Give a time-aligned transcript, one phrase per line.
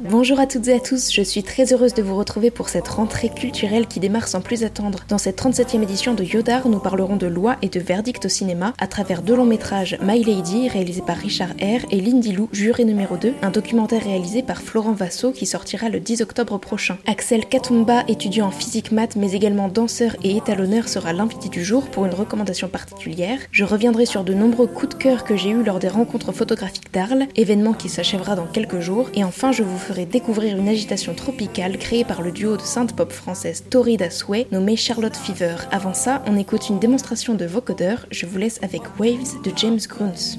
[0.00, 2.88] Bonjour à toutes et à tous, je suis très heureuse de vous retrouver pour cette
[2.88, 5.00] rentrée culturelle qui démarre sans plus attendre.
[5.10, 8.72] Dans cette 37e édition de Yodar, nous parlerons de loi et de verdict au cinéma
[8.78, 12.86] à travers deux longs métrages My Lady, réalisé par Richard R, et Lindy Lou, juré
[12.86, 16.96] numéro 2, un documentaire réalisé par Florent Vassot qui sortira le 10 octobre prochain.
[17.04, 21.90] Axel Katumba, étudiant en physique maths mais également danseur et étalonneur, sera l'invité du jour
[21.90, 23.38] pour une recommandation particulière.
[23.50, 26.92] Je reviendrai sur de nombreux coups de cœur que j'ai eus lors des rencontres photographique
[26.92, 31.14] d'Arles, événement qui s'achèvera dans quelques jours, et enfin je vous ferai découvrir une agitation
[31.14, 35.56] tropicale créée par le duo de sainte pop française Torrida Sway nommé Charlotte Fever.
[35.72, 39.80] Avant ça, on écoute une démonstration de vocodeur, je vous laisse avec Waves de James
[39.88, 40.38] Gruns.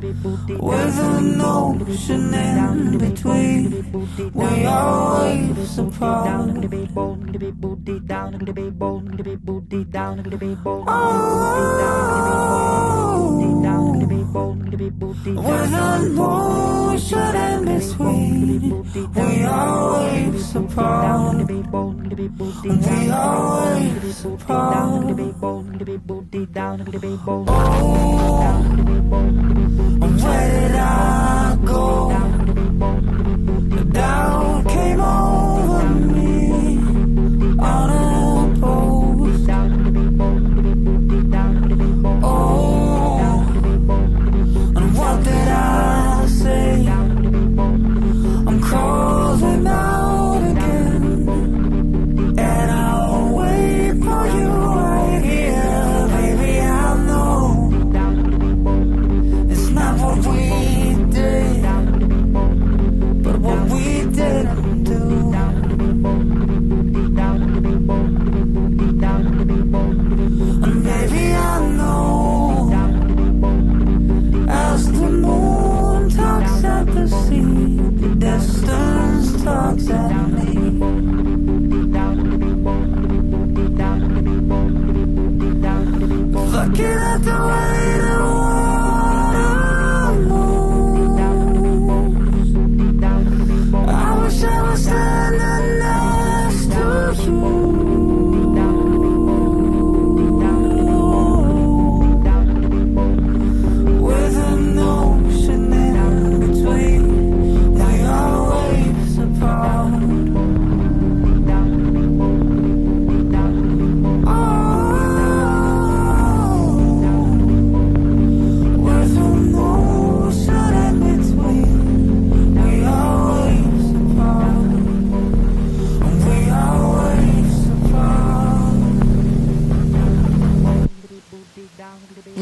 [0.00, 3.84] with an ocean in between,
[4.32, 6.56] we are waves apart.
[15.22, 18.60] With an ocean in between,
[19.14, 21.46] we are waves apart.
[21.46, 24.74] We are waves apart.
[27.48, 28.50] Oh,
[29.98, 32.10] where did I go?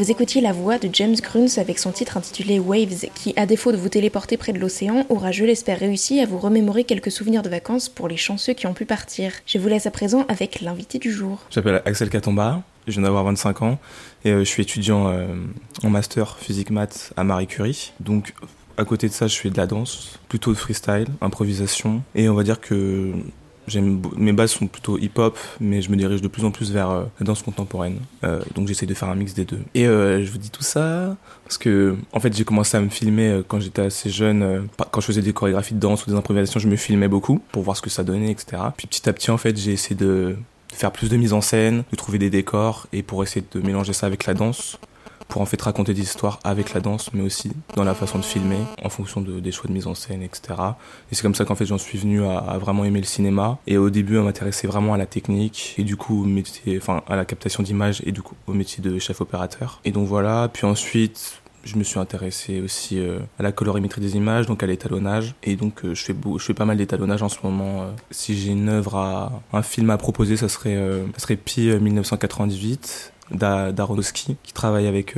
[0.08, 3.72] Vous écoutiez la voix de James Gruns avec son titre intitulé Waves, qui, à défaut
[3.72, 7.42] de vous téléporter près de l'océan, aura, je l'espère, réussi à vous remémorer quelques souvenirs
[7.42, 9.32] de vacances pour les chanceux qui ont pu partir.
[9.44, 11.41] Je vous laisse à présent avec l'invité du jour.
[11.50, 13.78] Je m'appelle Axel Katomba, je viens d'avoir 25 ans
[14.24, 15.26] et euh, je suis étudiant euh,
[15.82, 17.92] en master physique maths à Marie Curie.
[18.00, 18.32] Donc
[18.78, 22.34] à côté de ça, je fais de la danse, plutôt de freestyle, improvisation et on
[22.34, 23.12] va dire que
[23.69, 26.91] j'aime mes bases sont plutôt hip-hop, mais je me dirige de plus en plus vers
[26.91, 27.99] euh, la danse contemporaine.
[28.25, 29.61] Euh, donc j'essaie de faire un mix des deux.
[29.75, 32.89] Et euh, je vous dis tout ça parce que en fait j'ai commencé à me
[32.89, 34.69] filmer quand j'étais assez jeune.
[34.91, 37.62] quand je faisais des chorégraphies de danse ou des improvisations, je me filmais beaucoup pour
[37.62, 38.62] voir ce que ça donnait, etc.
[38.77, 40.37] Puis petit à petit en fait j'ai essayé de
[40.73, 43.93] faire plus de mise en scène, de trouver des décors et pour essayer de mélanger
[43.93, 44.79] ça avec la danse
[45.28, 48.25] pour en fait raconter des histoires avec la danse, mais aussi dans la façon de
[48.25, 50.54] filmer, en fonction de, des choix de mise en scène, etc.
[51.12, 53.58] Et c'est comme ça qu'en fait j'en suis venu à, vraiment aimer le cinéma.
[53.66, 57.02] Et au début, à m'intéresser vraiment à la technique et du coup au métier, enfin
[57.08, 59.80] à la captation d'images et du coup au métier de chef opérateur.
[59.84, 60.48] Et donc voilà.
[60.52, 64.66] Puis ensuite, je me suis intéressé aussi euh, à la colorimétrie des images, donc à
[64.66, 65.34] l'étalonnage.
[65.42, 67.82] Et donc euh, je fais je fais pas mal d'étalonnage en ce moment.
[67.82, 67.90] euh.
[68.10, 70.76] Si j'ai une œuvre à, un film à proposer, ça serait,
[71.14, 75.14] ça serait Pi euh, 1998 d'Aronofsky, qui travaille avec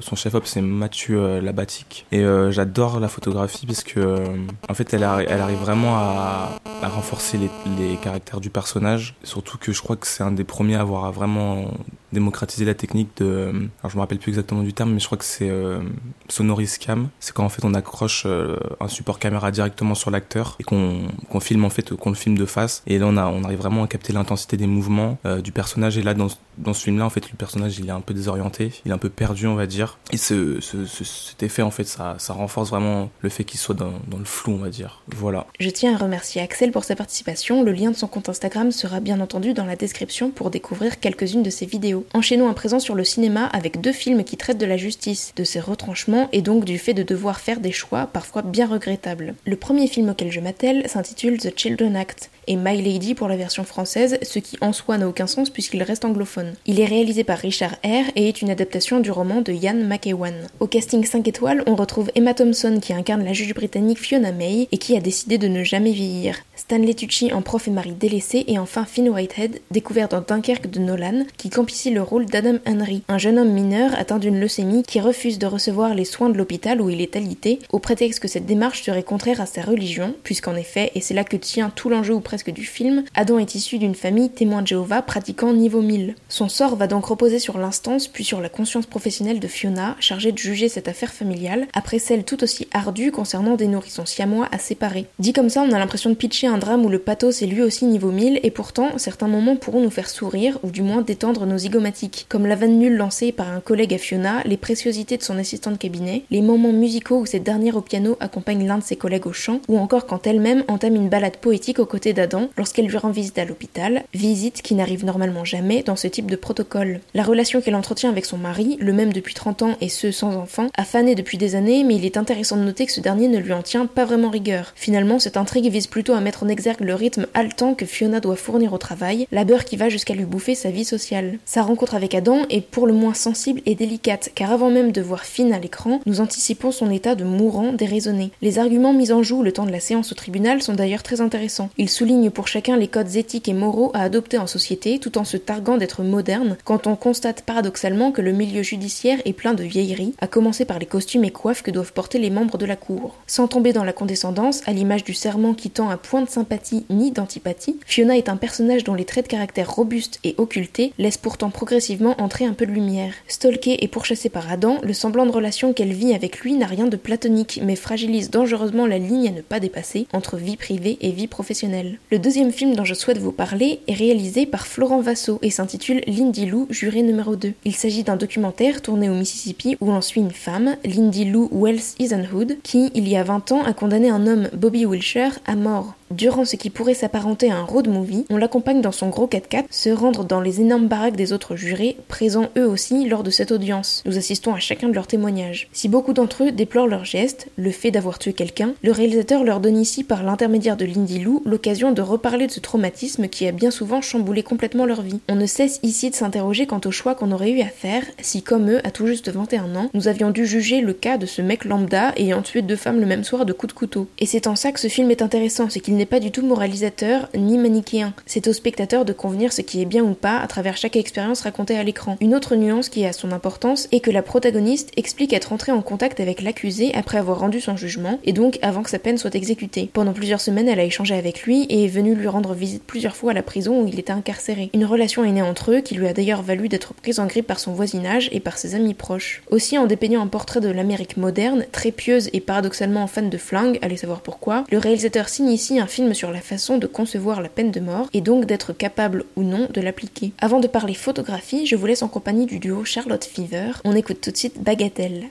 [0.00, 2.06] son chef-op, c'est Mathieu Labatique.
[2.12, 4.24] Et j'adore la photographie parce que,
[4.68, 6.50] en fait, elle, elle arrive vraiment à,
[6.82, 9.14] à renforcer les, les, caractères du personnage.
[9.22, 11.70] Surtout que je crois que c'est un des premiers à avoir vraiment
[12.12, 15.18] démocratiser la technique de alors je me rappelle plus exactement du terme mais je crois
[15.18, 15.80] que c'est euh,
[16.28, 20.56] sonoris cam c'est quand en fait on accroche euh, un support caméra directement sur l'acteur
[20.58, 23.44] et qu'on filme en fait qu'on le filme de face et là on a on
[23.44, 26.84] arrive vraiment à capter l'intensité des mouvements euh, du personnage et là dans dans ce
[26.84, 29.46] film là en fait personnage il est un peu désorienté il est un peu perdu
[29.46, 29.98] on va dire.
[30.12, 33.74] Et ce, ce, cet effet en fait ça ça renforce vraiment le fait qu'il soit
[33.74, 35.02] dans, dans le flou on va dire.
[35.08, 35.46] Voilà.
[35.60, 37.62] Je tiens à remercier Axel pour sa participation.
[37.62, 41.42] Le lien de son compte Instagram sera bien entendu dans la description pour découvrir quelques-unes
[41.42, 42.06] de ses vidéos.
[42.14, 45.44] Enchaînons à présent sur le cinéma avec deux films qui traitent de la justice, de
[45.44, 49.34] ses retranchements et donc du fait de devoir faire des choix parfois bien regrettables.
[49.46, 53.36] Le premier film auquel je m'attelle s'intitule The Children Act et My Lady pour la
[53.36, 56.54] version française, ce qui en soi n'a aucun sens puisqu'il reste anglophone.
[56.66, 60.34] Il est réalisé par Richard Hare et est une adaptation du roman de Ian McEwan.
[60.58, 64.66] Au casting 5 étoiles, on retrouve Emma Thompson qui incarne la juge britannique Fiona May
[64.72, 66.34] et qui a décidé de ne jamais vieillir.
[66.56, 70.80] Stanley Tucci en prof et mari délaissé et enfin Finn Whitehead, découvert dans Dunkerque de
[70.80, 75.00] Nolan, qui campe le rôle d'Adam Henry, un jeune homme mineur atteint d'une leucémie qui
[75.00, 78.46] refuse de recevoir les soins de l'hôpital où il est alité, au prétexte que cette
[78.46, 82.14] démarche serait contraire à sa religion, puisqu'en effet, et c'est là que tient tout l'enjeu
[82.14, 86.14] ou presque du film, Adam est issu d'une famille témoin de Jéhovah pratiquant niveau 1000.
[86.28, 90.32] Son sort va donc reposer sur l'instance puis sur la conscience professionnelle de Fiona, chargée
[90.32, 94.58] de juger cette affaire familiale, après celle tout aussi ardue concernant des nourrissons siamois à
[94.58, 95.06] séparer.
[95.18, 97.62] Dit comme ça, on a l'impression de pitcher un drame où le pathos est lui
[97.62, 101.46] aussi niveau 1000, et pourtant, certains moments pourront nous faire sourire, ou du moins détendre
[101.46, 105.22] nos zygomatiques, comme la vanne nulle lancée par un collègue à Fiona, les préciosités de
[105.22, 108.84] son assistant de cabinet, les moments musicaux où cette dernière au piano accompagne l'un de
[108.84, 112.27] ses collègues au chant, ou encore quand elle-même entame une balade poétique aux côtés d'Adam
[112.56, 116.36] lorsqu'elle lui rend visite à l'hôpital, visite qui n'arrive normalement jamais dans ce type de
[116.36, 117.00] protocole.
[117.14, 120.36] La relation qu'elle entretient avec son mari, le même depuis 30 ans et ce sans
[120.36, 123.28] enfant, a fané depuis des années, mais il est intéressant de noter que ce dernier
[123.28, 124.72] ne lui en tient pas vraiment rigueur.
[124.76, 128.36] Finalement, cette intrigue vise plutôt à mettre en exergue le rythme haletant que Fiona doit
[128.36, 131.38] fournir au travail, labeur qui va jusqu'à lui bouffer sa vie sociale.
[131.44, 135.00] Sa rencontre avec Adam est pour le moins sensible et délicate, car avant même de
[135.00, 138.30] voir Finn à l'écran, nous anticipons son état de mourant déraisonné.
[138.42, 141.20] Les arguments mis en joue le temps de la séance au tribunal sont d'ailleurs très
[141.20, 141.70] intéressants.
[141.78, 141.90] Ils
[142.32, 145.76] pour chacun les codes éthiques et moraux à adopter en société, tout en se targuant
[145.76, 150.26] d'être moderne, quand on constate paradoxalement que le milieu judiciaire est plein de vieilleries, à
[150.26, 153.16] commencer par les costumes et coiffes que doivent porter les membres de la cour.
[153.26, 156.86] Sans tomber dans la condescendance, à l'image du serment qui tend à point de sympathie
[156.88, 161.18] ni d'antipathie, Fiona est un personnage dont les traits de caractère robustes et occultés laissent
[161.18, 163.12] pourtant progressivement entrer un peu de lumière.
[163.26, 166.86] Stalkée et pourchassée par Adam, le semblant de relation qu'elle vit avec lui n'a rien
[166.86, 171.10] de platonique, mais fragilise dangereusement la ligne à ne pas dépasser entre vie privée et
[171.10, 171.97] vie professionnelle.
[172.10, 176.02] Le deuxième film dont je souhaite vous parler est réalisé par Florent Vassaux et s'intitule
[176.06, 177.52] Lindy Lou, juré numéro 2.
[177.64, 181.94] Il s'agit d'un documentaire tourné au Mississippi où l'on suit une femme, Lindy Lou Wells
[181.98, 185.97] Eisenhood, qui, il y a 20 ans, a condamné un homme, Bobby Wilshire, à mort.
[186.10, 189.64] Durant ce qui pourrait s'apparenter à un road movie, on l'accompagne dans son gros 4x4
[189.70, 193.52] se rendre dans les énormes baraques des autres jurés, présents eux aussi lors de cette
[193.52, 194.02] audience.
[194.06, 195.68] Nous assistons à chacun de leurs témoignages.
[195.72, 199.60] Si beaucoup d'entre eux déplorent leur geste, le fait d'avoir tué quelqu'un, le réalisateur leur
[199.60, 203.52] donne ici, par l'intermédiaire de Lindy Lou, l'occasion de reparler de ce traumatisme qui a
[203.52, 205.20] bien souvent chamboulé complètement leur vie.
[205.28, 208.42] On ne cesse ici de s'interroger quant au choix qu'on aurait eu à faire si,
[208.42, 211.42] comme eux, à tout juste 21 ans, nous avions dû juger le cas de ce
[211.42, 214.08] mec lambda ayant tué deux femmes le même soir de coups de couteau.
[214.18, 216.46] Et c'est en ça que ce film est intéressant, c'est qu'il n'est pas du tout
[216.46, 218.14] moralisateur ni manichéen.
[218.24, 221.40] C'est au spectateur de convenir ce qui est bien ou pas à travers chaque expérience
[221.40, 222.16] racontée à l'écran.
[222.20, 225.82] Une autre nuance qui a son importance est que la protagoniste explique être entrée en
[225.82, 229.34] contact avec l'accusé après avoir rendu son jugement et donc avant que sa peine soit
[229.34, 229.90] exécutée.
[229.92, 233.16] Pendant plusieurs semaines, elle a échangé avec lui et est venue lui rendre visite plusieurs
[233.16, 234.70] fois à la prison où il était incarcéré.
[234.74, 237.48] Une relation est née entre eux qui lui a d'ailleurs valu d'être prise en grippe
[237.48, 239.42] par son voisinage et par ses amis proches.
[239.50, 243.80] Aussi en dépeignant un portrait de l'Amérique moderne, très pieuse et paradoxalement fan de flingue,
[243.82, 247.48] allez savoir pourquoi, le réalisateur signe ici un film sur la façon de concevoir la
[247.48, 250.32] peine de mort et donc d'être capable ou non de l'appliquer.
[250.38, 253.72] Avant de parler photographie, je vous laisse en compagnie du duo Charlotte Fever.
[253.84, 255.30] On écoute tout de suite Bagatelle.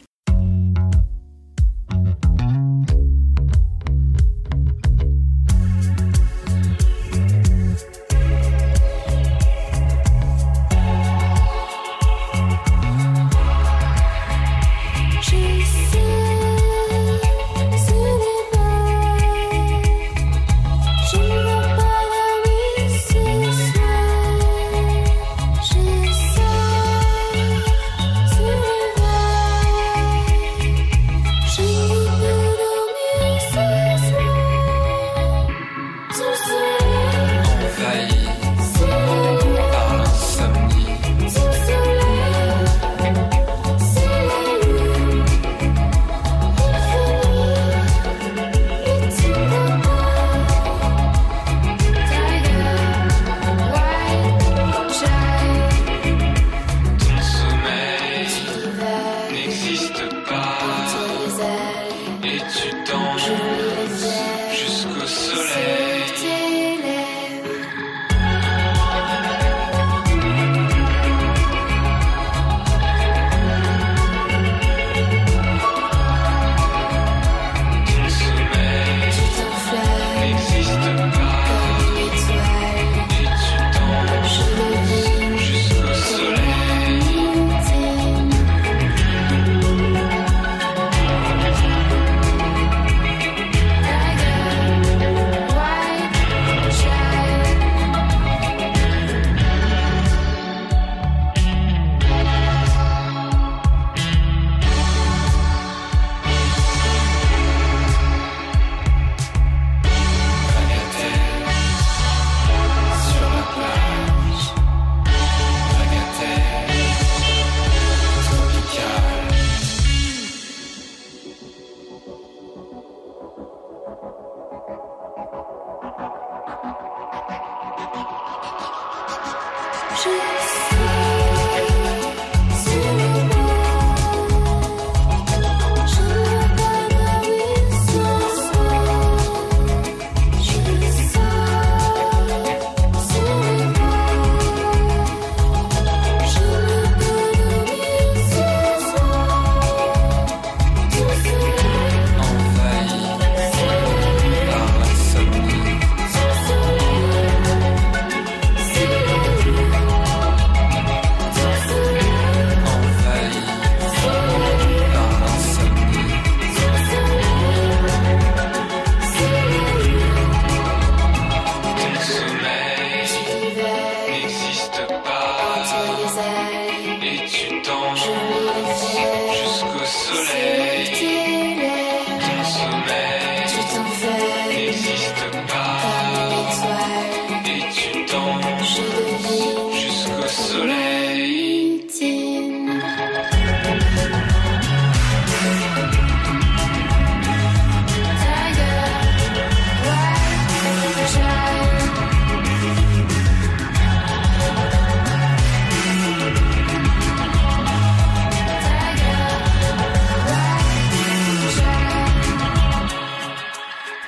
[80.88, 81.17] Thank you.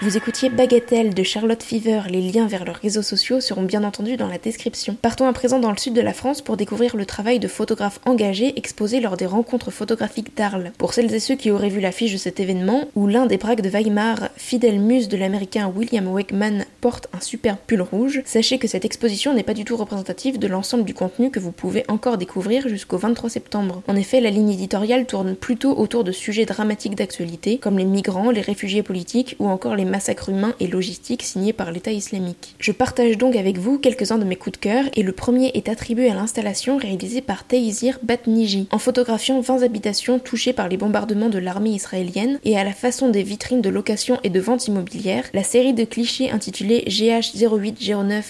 [0.09, 2.01] Vous écoutiez Bagatelle de Charlotte Fever.
[2.09, 4.97] Les liens vers leurs réseaux sociaux seront bien entendu dans la description.
[4.99, 7.99] Partons à présent dans le sud de la France pour découvrir le travail de photographes
[8.07, 10.71] engagés exposés lors des rencontres photographiques d'Arles.
[10.79, 13.61] Pour celles et ceux qui auraient vu l'affiche de cet événement, où l'un des braques
[13.61, 18.67] de Weimar, fidèle muse de l'américain William Wakeman, porte un superbe pull rouge, sachez que
[18.67, 22.17] cette exposition n'est pas du tout représentative de l'ensemble du contenu que vous pouvez encore
[22.17, 23.83] découvrir jusqu'au 23 septembre.
[23.87, 28.31] En effet, la ligne éditoriale tourne plutôt autour de sujets dramatiques d'actualité, comme les migrants,
[28.31, 32.55] les réfugiés politiques ou encore les massacre humain et logistique signé par l'État islamique.
[32.57, 35.67] Je partage donc avec vous quelques-uns de mes coups de cœur et le premier est
[35.67, 41.27] attribué à l'installation réalisée par Teizir Batniji en photographiant 20 habitations touchées par les bombardements
[41.27, 45.25] de l'armée israélienne et à la façon des vitrines de location et de vente immobilière,
[45.33, 48.23] la série de clichés intitulée GH0809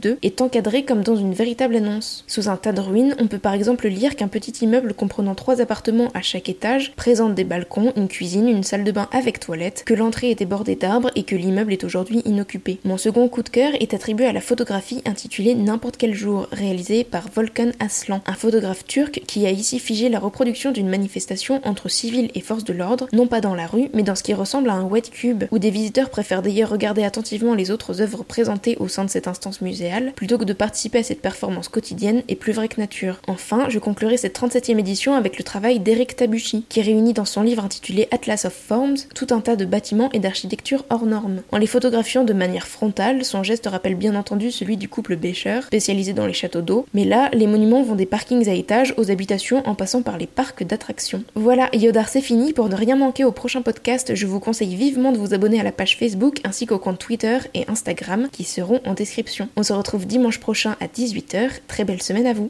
[0.00, 2.24] 2 est encadrée comme dans une véritable annonce.
[2.26, 5.60] Sous un tas de ruines, on peut par exemple lire qu'un petit immeuble comprenant trois
[5.60, 9.84] appartements à chaque étage présente des balcons, une cuisine, une salle de bain avec toilette,
[9.86, 12.78] que l'entrée était bordée d'arbres et que l'immeuble est aujourd'hui inoccupé.
[12.84, 17.04] Mon second coup de cœur est attribué à la photographie intitulée N'importe quel jour, réalisée
[17.04, 21.88] par Volkan Aslan, un photographe turc qui a ici figé la reproduction d'une manifestation entre
[21.88, 24.70] civils et forces de l'ordre, non pas dans la rue, mais dans ce qui ressemble
[24.70, 28.76] à un wet cube, où des visiteurs préfèrent d'ailleurs regarder attentivement les autres œuvres présentées
[28.78, 32.36] au sein de cette instance muséale, plutôt que de participer à cette performance quotidienne et
[32.36, 33.20] plus vraie que nature.
[33.26, 37.42] Enfin, je conclurai cette 37e édition avec le travail d'Eric Tabucci, qui réunit dans son
[37.42, 41.42] livre intitulé Atlas of Forms tout un tas de bâtiments et d'architecture hors normes.
[41.52, 45.60] En les photographiant de manière frontale, son geste rappelle bien entendu celui du couple Bécher,
[45.66, 49.10] spécialisé dans les châteaux d'eau, mais là, les monuments vont des parkings à étages aux
[49.10, 51.24] habitations en passant par les parcs d'attractions.
[51.34, 55.12] Voilà, Yodar c'est fini, pour ne rien manquer au prochain podcast, je vous conseille vivement
[55.12, 58.80] de vous abonner à la page Facebook ainsi qu'au compte Twitter et Instagram qui seront
[58.84, 59.48] en description.
[59.56, 62.44] On se retrouve dimanche prochain à 18h, très belle semaine à vous